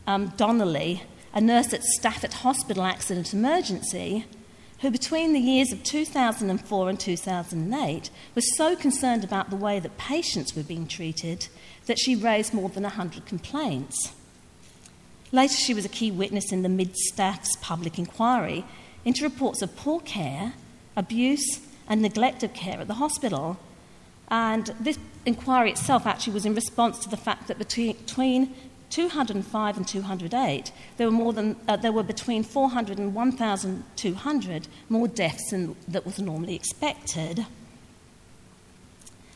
um, 0.06 0.34
Donnelly, 0.36 1.04
a 1.34 1.42
nurse 1.42 1.74
at 1.74 1.84
Stafford 1.84 2.34
Hospital 2.34 2.84
Accident 2.84 3.34
Emergency, 3.34 4.26
who 4.82 4.92
between 4.92 5.34
the 5.34 5.40
years 5.40 5.72
of 5.72 5.82
2004 5.84 6.90
and 6.90 7.00
2008 7.00 8.10
was 8.36 8.58
so 8.58 8.76
concerned 8.76 9.24
about 9.24 9.50
the 9.50 9.56
way 9.56 9.80
that 9.80 9.98
patients 9.98 10.56
were 10.56 10.64
being 10.64 10.88
treated 10.88 11.48
that 11.86 11.98
she 11.98 12.16
raised 12.16 12.54
more 12.54 12.70
than 12.70 12.84
100 12.84 13.26
complaints. 13.26 14.14
Later, 15.32 15.56
she 15.56 15.74
was 15.74 15.86
a 15.86 15.90
key 15.90 16.12
witness 16.12 16.52
in 16.52 16.62
the 16.62 16.70
Mid 16.70 16.96
Staffs 16.96 17.56
public 17.62 17.98
inquiry 17.98 18.66
into 19.04 19.24
reports 19.24 19.62
of 19.62 19.76
poor 19.76 20.00
care, 20.02 20.54
abuse, 20.96 21.62
and 21.88 22.02
neglect 22.02 22.44
of 22.44 22.54
care 22.54 22.80
at 22.80 22.88
the 22.88 22.96
hospital. 22.96 23.58
And 24.30 24.68
this 24.80 25.00
inquiry 25.26 25.72
itself 25.72 26.06
actually 26.06 26.34
was 26.34 26.46
in 26.46 26.54
response 26.54 27.00
to 27.00 27.10
the 27.10 27.18
fact 27.18 27.48
that 27.48 27.58
between, 27.58 27.98
between 27.98 28.54
205 28.94 29.78
and 29.78 29.88
208, 29.88 30.72
there 30.98 31.08
were, 31.08 31.12
more 31.12 31.34
than, 31.34 31.56
uh, 31.68 31.76
there 31.76 31.92
were 31.92 32.04
between 32.04 32.44
400 32.44 33.00
and 33.00 33.16
1,200 33.16 34.68
more 34.88 35.08
deaths 35.08 35.50
than 35.50 35.76
that 35.88 36.06
was 36.06 36.20
normally 36.20 36.54
expected. 36.54 37.48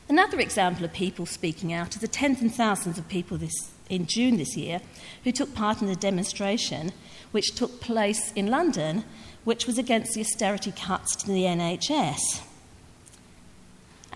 Another 0.08 0.40
example 0.40 0.86
of 0.86 0.94
people 0.94 1.26
speaking 1.26 1.74
out 1.74 1.96
is 1.96 2.02
the 2.02 2.08
tens 2.08 2.40
and 2.40 2.54
thousands 2.54 3.00
of 3.00 3.08
people 3.10 3.38
this, 3.38 3.72
in 3.90 4.06
June 4.06 4.38
this 4.38 4.56
year 4.56 4.80
who 5.24 5.32
took 5.32 5.56
part 5.56 5.82
in 5.82 5.88
the 5.88 5.96
demonstration 5.96 6.92
which 7.32 7.56
took 7.56 7.82
place 7.82 8.32
in 8.34 8.48
London, 8.48 9.04
which 9.44 9.66
was 9.66 9.80
against 9.80 10.14
the 10.14 10.22
austerity 10.22 10.72
cuts 10.72 11.16
to 11.16 11.28
the 11.28 11.44
NHS. 11.44 12.47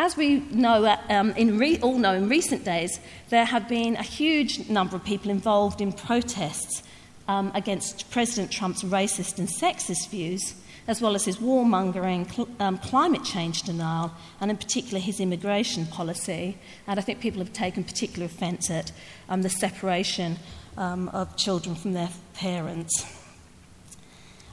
As 0.04 0.18
we 0.18 0.40
know, 0.50 0.84
uh, 0.84 0.98
um, 1.10 1.32
re- 1.60 1.78
all 1.80 2.00
know 2.00 2.16
in 2.16 2.28
recent 2.28 2.66
days, 2.66 3.00
there 3.30 3.46
have 3.46 3.70
been 3.70 3.96
a 3.96 4.02
huge 4.02 4.68
number 4.68 4.96
of 4.96 5.04
people 5.06 5.30
involved 5.30 5.80
in 5.80 5.94
protests 5.94 6.82
um, 7.28 7.52
against 7.54 8.10
President 8.10 8.52
Trump's 8.52 8.82
racist 8.82 9.38
and 9.38 9.48
sexist 9.48 10.10
views, 10.10 10.56
as 10.88 11.04
well 11.04 11.14
as 11.14 11.26
his 11.26 11.38
warmongering, 11.38 12.28
cl- 12.34 12.50
um, 12.60 12.80
climate 12.80 13.24
change 13.24 13.62
denial, 13.62 14.12
and 14.40 14.50
in 14.50 14.58
particular 14.58 15.00
his 15.00 15.20
immigration 15.20 15.86
policy. 15.86 16.58
And 16.88 17.00
I 17.00 17.04
think 17.04 17.20
people 17.20 17.38
have 17.38 17.54
taken 17.54 17.84
particular 17.84 18.26
offence 18.26 18.72
at 18.72 18.92
um, 19.30 19.44
the 19.44 19.50
separation 19.50 20.38
um, 20.78 21.10
of 21.10 21.38
children 21.38 21.76
from 21.76 21.94
their 21.94 22.10
parents. 22.34 23.06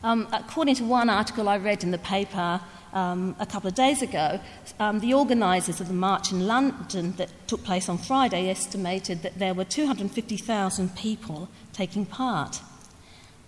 Um, 0.05 0.29
according 0.31 0.75
to 0.75 0.85
one 0.85 1.09
article 1.09 1.49
I 1.49 1.57
read 1.57 1.83
in 1.83 1.91
the 1.91 1.99
paper, 1.99 2.61
um, 2.93 3.37
a 3.39 3.47
couple 3.47 3.69
of 3.69 3.75
days 3.75 4.03
ago, 4.03 4.41
um, 4.79 5.01
the 5.01 5.15
organisers 5.15 5.81
of 5.81 5.89
the 5.89 5.95
march 5.95 6.33
in 6.33 6.47
London 6.47 7.13
that 7.17 7.31
took 7.47 7.65
place 7.65 7.89
on 7.89 7.99
Friday 7.99 8.49
estimated 8.49 9.23
that 9.23 9.39
there 9.39 9.55
were 9.55 9.65
250,000 9.65 10.97
people 10.97 11.49
taking 11.73 12.07
part. 12.07 12.61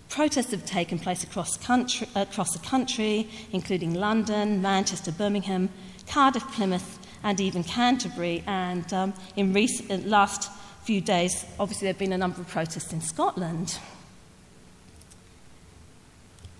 Protests 0.08 0.50
have 0.50 0.66
taken 0.66 0.98
place 0.98 1.22
across, 1.22 1.56
country, 1.56 2.08
across 2.16 2.52
the 2.52 2.66
country, 2.66 3.28
including 3.52 3.94
London, 3.94 4.60
Manchester, 4.60 5.12
Birmingham, 5.12 5.68
Cardiff, 6.08 6.42
Plymouth, 6.52 6.98
and 7.22 7.40
even 7.40 7.62
Canterbury. 7.62 8.42
And 8.46 8.92
um, 8.92 9.14
in 9.36 9.52
recent, 9.52 10.08
last 10.08 10.50
few 10.82 11.00
days, 11.00 11.44
obviously, 11.60 11.86
there 11.86 11.92
have 11.92 11.98
been 11.98 12.12
a 12.12 12.18
number 12.18 12.40
of 12.40 12.48
protests 12.48 12.92
in 12.92 13.00
Scotland. 13.00 13.78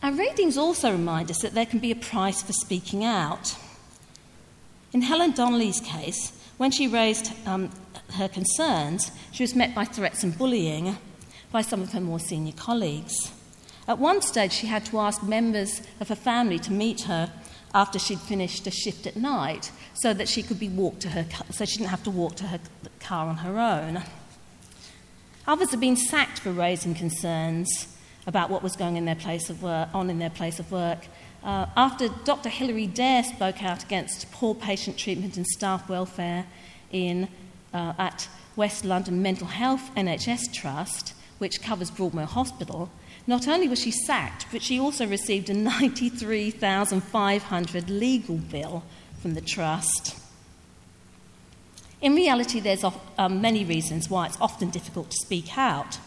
Our 0.03 0.13
readings 0.13 0.57
also 0.57 0.91
remind 0.91 1.31
us 1.31 1.43
that 1.43 1.53
there 1.53 1.67
can 1.67 1.79
be 1.79 1.91
a 1.91 1.97
price 1.97 2.43
for 2.43 2.55
speaking 2.55 3.05
out. 3.05 3.55
In 4.95 5.03
Helen 5.03 5.33
Donnelly's 5.33 5.81
case, 5.81 6.33
when 6.57 6.71
she 6.71 6.89
raised 6.89 7.33
um, 7.47 7.71
her 8.15 8.27
concerns, 8.27 9.13
she 9.31 9.43
was 9.43 9.55
met 9.55 9.75
by 9.75 9.85
threats 9.85 10.23
and 10.23 10.37
bullying 10.37 10.97
by 11.53 11.61
some 11.61 11.83
of 11.83 11.93
her 11.93 12.01
more 12.01 12.19
senior 12.19 12.55
colleagues. 12.55 13.31
At 13.87 13.99
one 13.99 14.23
stage, 14.23 14.53
she 14.53 14.69
had 14.69 14.87
to 14.87 15.01
ask 15.01 15.23
members 15.23 15.83
of 16.01 16.09
her 16.09 16.15
family 16.15 16.59
to 16.61 16.73
meet 16.73 17.03
her 17.03 17.31
after 17.75 17.99
she'd 17.99 18.21
finished 18.21 18.67
a 18.67 18.71
shift 18.71 19.07
at 19.07 19.17
night 19.17 19.71
so 19.93 20.15
that 20.15 20.29
she 20.29 20.43
could 20.43 20.59
be 20.59 20.69
walked 20.71 21.01
to 21.01 21.11
her 21.11 21.27
so 21.51 21.67
she 21.67 21.77
didn't 21.77 21.91
have 21.91 22.05
to 22.05 22.11
walk 22.11 22.37
to 22.37 22.45
her 22.45 22.61
car 23.01 23.27
on 23.27 23.39
her 23.39 23.59
own. 23.59 24.03
Others 25.47 25.73
have 25.73 25.81
been 25.81 25.97
sacked 25.97 26.41
for 26.41 26.53
raising 26.53 26.95
concerns 26.95 27.87
about 28.27 28.51
what 28.51 28.63
was 28.63 28.77
going 28.77 28.97
in 28.97 29.05
their 29.05 29.15
place 29.15 29.51
of 29.51 29.63
work, 29.63 29.89
on 29.95 30.11
in 30.11 30.19
their 30.19 30.31
place 30.31 30.59
of 30.59 30.71
work. 30.71 30.99
Uh, 31.43 31.67
after 31.77 32.09
Dr. 32.25 32.49
Hilary 32.49 32.87
Dare 32.87 33.25
spoke 33.25 33.63
out 33.63 33.83
against 33.83 34.31
poor 34.31 34.55
patient 34.55 34.99
treatment 34.99 35.37
and 35.37 35.47
staff 35.47 35.89
welfare 35.89 36.47
in, 36.93 37.29
uh, 37.73 37.95
at 37.99 38.29
West 38.57 38.85
London 38.85 39.23
Mental 39.23 39.47
Health 39.47 39.91
NHS 39.97 40.53
Trust, 40.53 41.15
which 41.39 41.63
covers 41.63 41.91
Broadmoor 41.91 42.27
Hospital, 42.27 42.91
not 43.27 43.49
only 43.49 43.69
was 43.69 43.81
she 43.81 43.91
sacked, 43.91 44.47
but 44.53 44.63
she 44.63 44.79
also 44.79 45.07
received 45.07 45.49
a 45.49 45.55
93,500 45.55 47.91
legal 47.91 48.37
bill 48.37 48.85
from 49.23 49.33
the 49.35 49.41
trust. 49.41 50.19
In 52.01 52.15
reality, 52.15 52.61
there's 52.61 52.85
um, 53.19 53.41
many 53.41 53.65
reasons 53.65 54.09
why 54.09 54.27
it's 54.27 54.41
often 54.41 54.71
difficult 54.71 55.11
to 55.11 55.17
speak 55.19 55.59
out. 55.59 55.99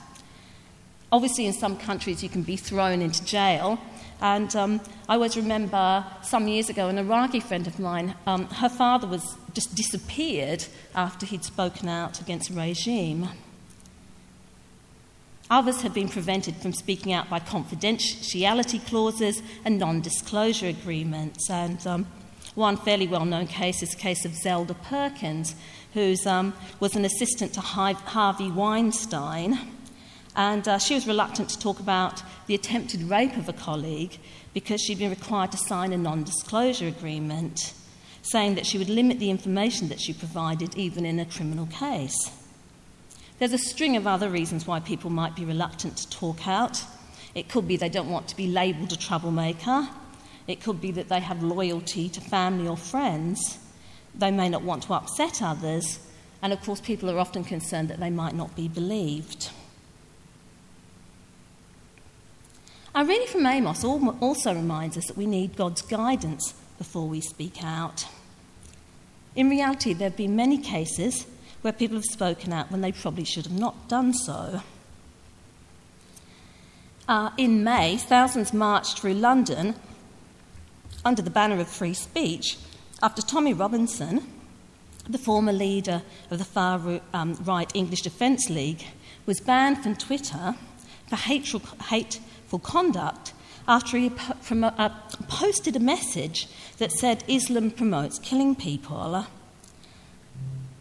Obviously, 1.13 1.45
in 1.45 1.53
some 1.53 1.77
countries, 1.77 2.23
you 2.23 2.27
can 2.27 2.41
be 2.41 2.55
thrown 2.55 2.99
into 2.99 3.23
jail. 3.23 3.79
And 4.19 4.53
um, 4.55 4.81
I 5.07 5.13
always 5.13 5.37
remember 5.37 6.03
some 6.23 6.47
years 6.47 6.69
ago, 6.69 6.87
an 6.87 6.97
Iraqi 6.97 7.39
friend 7.39 7.67
of 7.67 7.77
mine, 7.77 8.15
um, 8.25 8.47
her 8.47 8.67
father 8.67 9.05
was 9.05 9.37
just 9.53 9.75
disappeared 9.75 10.65
after 10.95 11.27
he'd 11.27 11.43
spoken 11.43 11.87
out 11.87 12.19
against 12.19 12.49
the 12.49 12.59
regime. 12.59 13.29
Others 15.51 15.83
had 15.83 15.93
been 15.93 16.09
prevented 16.09 16.55
from 16.55 16.73
speaking 16.73 17.13
out 17.13 17.29
by 17.29 17.39
confidentiality 17.39 18.83
clauses 18.87 19.43
and 19.63 19.77
non 19.77 20.01
disclosure 20.01 20.65
agreements. 20.65 21.47
And 21.47 21.85
um, 21.85 22.07
one 22.55 22.75
fairly 22.75 23.07
well 23.07 23.25
known 23.25 23.45
case 23.45 23.83
is 23.83 23.91
the 23.91 23.97
case 23.97 24.25
of 24.25 24.33
Zelda 24.33 24.73
Perkins, 24.73 25.53
who 25.93 26.15
um, 26.25 26.55
was 26.79 26.95
an 26.95 27.05
assistant 27.05 27.53
to 27.53 27.61
Harvey 27.61 28.49
Weinstein. 28.49 29.59
And 30.35 30.67
uh, 30.67 30.79
she 30.79 30.95
was 30.95 31.07
reluctant 31.07 31.49
to 31.49 31.59
talk 31.59 31.79
about 31.79 32.23
the 32.47 32.55
attempted 32.55 33.03
rape 33.03 33.37
of 33.37 33.47
a 33.47 33.53
colleague 33.53 34.17
because 34.53 34.81
she'd 34.81 34.99
been 34.99 35.09
required 35.09 35.51
to 35.51 35.57
sign 35.57 35.93
a 35.93 35.97
non 35.97 36.23
disclosure 36.23 36.87
agreement 36.87 37.73
saying 38.23 38.55
that 38.55 38.65
she 38.65 38.77
would 38.77 38.89
limit 38.89 39.19
the 39.19 39.29
information 39.29 39.89
that 39.89 39.99
she 39.99 40.13
provided 40.13 40.75
even 40.75 41.05
in 41.05 41.19
a 41.19 41.25
criminal 41.25 41.67
case. 41.67 42.31
There's 43.37 43.53
a 43.53 43.57
string 43.57 43.97
of 43.97 44.07
other 44.07 44.29
reasons 44.29 44.65
why 44.65 44.79
people 44.79 45.09
might 45.09 45.35
be 45.35 45.43
reluctant 45.43 45.97
to 45.97 46.09
talk 46.09 46.47
out. 46.47 46.83
It 47.35 47.49
could 47.49 47.67
be 47.67 47.75
they 47.75 47.89
don't 47.89 48.09
want 48.09 48.27
to 48.29 48.37
be 48.37 48.47
labelled 48.47 48.93
a 48.93 48.97
troublemaker. 48.97 49.89
It 50.47 50.61
could 50.61 50.79
be 50.79 50.91
that 50.91 51.09
they 51.09 51.19
have 51.19 51.43
loyalty 51.43 52.09
to 52.09 52.21
family 52.21 52.67
or 52.67 52.77
friends. 52.77 53.59
They 54.15 54.31
may 54.31 54.49
not 54.49 54.63
want 54.63 54.83
to 54.83 54.93
upset 54.93 55.41
others. 55.41 55.99
And 56.41 56.53
of 56.53 56.61
course, 56.61 56.79
people 56.79 57.09
are 57.09 57.19
often 57.19 57.43
concerned 57.43 57.89
that 57.89 57.99
they 57.99 58.09
might 58.09 58.35
not 58.35 58.55
be 58.55 58.67
believed. 58.67 59.49
Our 62.95 63.05
reading 63.05 63.27
from 63.27 63.47
Amos 63.47 63.83
also 63.83 64.53
reminds 64.53 64.97
us 64.97 65.07
that 65.07 65.17
we 65.17 65.25
need 65.25 65.55
God's 65.55 65.81
guidance 65.81 66.53
before 66.77 67.07
we 67.07 67.21
speak 67.21 67.63
out. 67.63 68.05
In 69.35 69.49
reality, 69.49 69.93
there 69.93 70.09
have 70.09 70.17
been 70.17 70.35
many 70.35 70.59
cases 70.59 71.25
where 71.63 71.73
people 71.73 71.97
have 71.97 72.05
spoken 72.05 72.53
out 72.53 72.69
when 72.69 72.81
they 72.81 72.91
probably 72.91 73.23
should 73.23 73.45
have 73.45 73.59
not 73.59 73.89
done 73.89 74.13
so. 74.13 74.61
Uh, 77.07 77.31
in 77.35 77.63
May, 77.63 77.97
thousands 77.97 78.53
marched 78.53 78.99
through 78.99 79.15
London 79.15 79.73
under 81.03 81.23
the 81.23 81.31
banner 81.31 81.59
of 81.59 81.67
free 81.67 81.95
speech 81.95 82.59
after 83.01 83.23
Tommy 83.23 83.55
Robinson, 83.55 84.21
the 85.09 85.17
former 85.17 85.51
leader 85.51 86.03
of 86.29 86.37
the 86.37 86.45
far 86.45 87.01
um, 87.11 87.33
right 87.43 87.71
English 87.73 88.03
Defence 88.03 88.51
League, 88.51 88.85
was 89.25 89.39
banned 89.39 89.81
from 89.81 89.95
Twitter 89.95 90.53
for 91.07 91.15
hateful, 91.15 91.59
hate 91.89 92.19
conduct 92.59 93.33
after 93.67 93.97
he 93.97 94.11
uh, 94.51 94.89
posted 95.27 95.75
a 95.75 95.79
message 95.79 96.47
that 96.77 96.91
said 96.91 97.23
Islam 97.27 97.71
promotes 97.71 98.19
killing 98.19 98.55
people. 98.55 99.25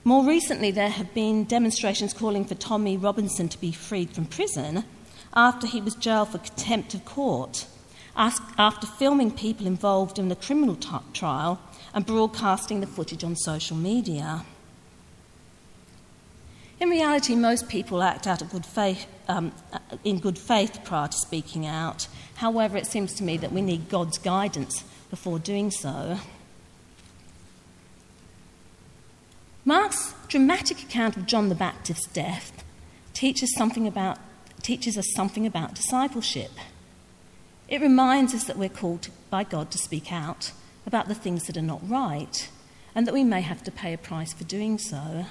More 0.04 0.24
recently, 0.24 0.72
there 0.72 0.90
have 0.90 1.14
been 1.14 1.44
demonstrations 1.44 2.12
calling 2.12 2.44
for 2.44 2.56
Tommy 2.56 2.96
Robinson 2.96 3.48
to 3.48 3.60
be 3.60 3.70
freed 3.70 4.10
from 4.10 4.26
prison 4.26 4.84
after 5.34 5.66
he 5.66 5.80
was 5.80 5.94
jailed 5.94 6.30
for 6.30 6.38
contempt 6.38 6.94
of 6.94 7.04
court, 7.04 7.66
after 8.16 8.86
filming 8.86 9.30
people 9.30 9.66
involved 9.66 10.18
in 10.18 10.28
the 10.28 10.36
criminal 10.36 10.74
t- 10.74 10.90
trial 11.12 11.60
and 11.94 12.04
broadcasting 12.04 12.80
the 12.80 12.86
footage 12.86 13.22
on 13.22 13.36
social 13.36 13.76
media. 13.76 14.44
In 16.82 16.90
reality, 16.90 17.36
most 17.36 17.68
people 17.68 18.02
act 18.02 18.26
out 18.26 18.42
of 18.42 18.50
good 18.50 18.66
faith, 18.66 19.06
um, 19.28 19.52
in 20.02 20.18
good 20.18 20.36
faith 20.36 20.80
prior 20.82 21.06
to 21.06 21.16
speaking 21.16 21.64
out. 21.64 22.08
However, 22.34 22.76
it 22.76 22.88
seems 22.88 23.14
to 23.14 23.22
me 23.22 23.36
that 23.36 23.52
we 23.52 23.62
need 23.62 23.88
God's 23.88 24.18
guidance 24.18 24.82
before 25.08 25.38
doing 25.38 25.70
so. 25.70 26.18
Mark's 29.64 30.12
dramatic 30.26 30.82
account 30.82 31.16
of 31.16 31.26
John 31.26 31.50
the 31.50 31.54
Baptist's 31.54 32.08
death 32.08 32.64
teaches, 33.14 33.54
something 33.56 33.86
about, 33.86 34.18
teaches 34.62 34.98
us 34.98 35.06
something 35.14 35.46
about 35.46 35.76
discipleship. 35.76 36.50
It 37.68 37.80
reminds 37.80 38.34
us 38.34 38.42
that 38.48 38.58
we're 38.58 38.68
called 38.68 39.06
by 39.30 39.44
God 39.44 39.70
to 39.70 39.78
speak 39.78 40.10
out 40.10 40.50
about 40.84 41.06
the 41.06 41.14
things 41.14 41.44
that 41.44 41.56
are 41.56 41.62
not 41.62 41.88
right 41.88 42.50
and 42.92 43.06
that 43.06 43.14
we 43.14 43.22
may 43.22 43.42
have 43.42 43.62
to 43.62 43.70
pay 43.70 43.92
a 43.92 43.98
price 43.98 44.32
for 44.32 44.42
doing 44.42 44.78
so. 44.78 45.26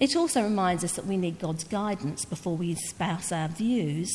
It 0.00 0.16
also 0.16 0.42
reminds 0.42 0.82
us 0.82 0.94
that 0.94 1.06
we 1.06 1.18
need 1.18 1.38
God's 1.38 1.62
guidance 1.62 2.24
before 2.24 2.56
we 2.56 2.72
espouse 2.72 3.30
our 3.30 3.48
views. 3.48 4.10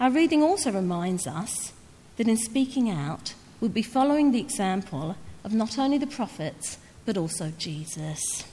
Our 0.00 0.10
reading 0.10 0.42
also 0.42 0.72
reminds 0.72 1.26
us 1.26 1.74
that 2.16 2.26
in 2.26 2.38
speaking 2.38 2.88
out, 2.88 3.34
we'll 3.60 3.70
be 3.70 3.82
following 3.82 4.32
the 4.32 4.40
example 4.40 5.16
of 5.44 5.52
not 5.52 5.78
only 5.78 5.98
the 5.98 6.06
prophets, 6.06 6.78
but 7.04 7.18
also 7.18 7.52
Jesus. 7.58 8.44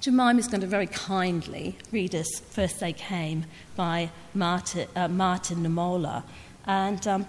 Jemima 0.00 0.38
is 0.38 0.46
going 0.46 0.60
to 0.60 0.66
very 0.68 0.86
kindly 0.86 1.76
read 1.90 2.14
us 2.14 2.40
First 2.50 2.78
They 2.78 2.92
Came 2.92 3.46
by 3.74 4.10
Martin, 4.34 4.88
uh, 4.94 5.08
Martin 5.08 5.64
Niemöller. 5.64 6.22
And 6.66 7.04
um, 7.08 7.26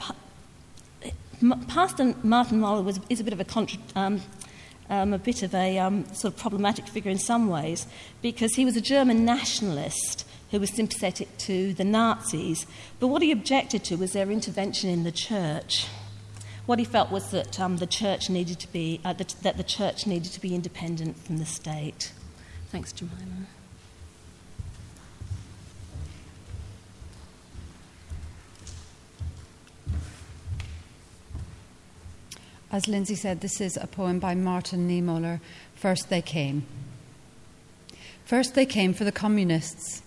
Pastor 1.67 2.15
Martin 2.23 2.61
Niemöller 2.61 2.83
was, 2.83 2.99
is 3.09 3.19
a 3.19 3.23
bit 3.23 3.33
of 3.33 3.39
a 3.39 3.43
contra- 3.43 3.79
um, 3.95 4.21
um, 4.89 5.13
a 5.13 5.17
bit 5.17 5.43
of 5.43 5.53
a 5.53 5.77
um, 5.79 6.05
sort 6.13 6.33
of 6.33 6.39
problematic 6.39 6.87
figure 6.87 7.11
in 7.11 7.19
some 7.19 7.47
ways 7.47 7.87
because 8.21 8.55
he 8.55 8.65
was 8.65 8.77
a 8.77 8.81
German 8.81 9.25
nationalist 9.25 10.25
who 10.51 10.59
was 10.59 10.69
sympathetic 10.69 11.35
to 11.39 11.73
the 11.73 11.83
Nazis, 11.83 12.67
but 12.99 13.07
what 13.07 13.21
he 13.21 13.31
objected 13.31 13.83
to 13.85 13.95
was 13.95 14.13
their 14.13 14.29
intervention 14.29 14.89
in 14.89 15.03
the 15.03 15.11
church. 15.11 15.87
What 16.65 16.79
he 16.79 16.85
felt 16.85 17.11
was 17.11 17.31
that 17.31 17.59
um, 17.59 17.77
the 17.77 17.87
church 17.87 18.29
needed 18.29 18.59
to 18.59 18.71
be 18.71 19.01
uh, 19.03 19.13
that, 19.13 19.35
that 19.41 19.57
the 19.57 19.63
church 19.63 20.07
needed 20.07 20.31
to 20.31 20.39
be 20.39 20.55
independent 20.55 21.17
from 21.17 21.37
the 21.37 21.45
state. 21.45 22.13
Thanks, 22.69 22.93
Jemima. 22.93 23.47
As 32.73 32.87
Lindsay 32.87 33.13
said, 33.13 33.41
this 33.41 33.61
is 33.61 33.77
a 33.77 33.85
poem 33.85 34.17
by 34.17 34.33
Martin 34.33 34.89
Niemöller. 34.89 35.39
First 35.75 36.09
they 36.09 36.23
came. 36.23 36.65
First 38.25 38.55
they 38.55 38.65
came 38.65 38.95
for 38.95 39.03
the 39.03 39.11
communists, 39.11 40.01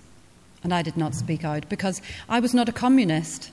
and 0.65 0.75
I 0.75 0.83
did 0.83 0.97
not 0.97 1.15
speak 1.15 1.45
out 1.45 1.69
because 1.69 2.03
I 2.29 2.41
was 2.41 2.55
not 2.55 2.69
a 2.69 2.73
communist. 2.73 3.53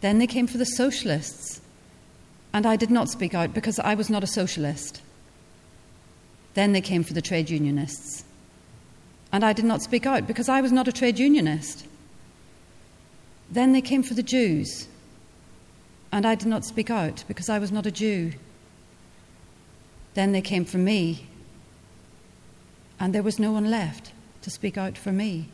Then 0.00 0.18
they 0.18 0.26
came 0.26 0.46
for 0.46 0.56
the 0.56 0.64
socialists, 0.64 1.60
and 2.54 2.64
I 2.64 2.76
did 2.76 2.90
not 2.90 3.10
speak 3.10 3.34
out 3.34 3.52
because 3.52 3.78
I 3.78 3.94
was 3.94 4.08
not 4.08 4.24
a 4.24 4.26
socialist. 4.26 5.02
Then 6.54 6.72
they 6.72 6.80
came 6.80 7.04
for 7.04 7.12
the 7.12 7.20
trade 7.20 7.50
unionists, 7.50 8.24
and 9.30 9.44
I 9.44 9.52
did 9.52 9.66
not 9.66 9.82
speak 9.82 10.06
out 10.06 10.26
because 10.26 10.48
I 10.48 10.62
was 10.62 10.72
not 10.72 10.88
a 10.88 10.92
trade 10.92 11.18
unionist. 11.18 11.86
Then 13.50 13.74
they 13.74 13.82
came 13.82 14.02
for 14.02 14.14
the 14.14 14.22
Jews, 14.22 14.88
and 16.12 16.26
I 16.26 16.34
did 16.34 16.48
not 16.48 16.64
speak 16.64 16.90
out 16.90 17.24
because 17.28 17.48
I 17.48 17.58
was 17.58 17.72
not 17.72 17.86
a 17.86 17.90
Jew. 17.90 18.32
Then 20.14 20.32
they 20.32 20.40
came 20.40 20.64
for 20.64 20.78
me, 20.78 21.26
and 22.98 23.14
there 23.14 23.22
was 23.22 23.38
no 23.38 23.52
one 23.52 23.70
left 23.70 24.12
to 24.42 24.50
speak 24.50 24.78
out 24.78 24.96
for 24.96 25.12
me. 25.12 25.48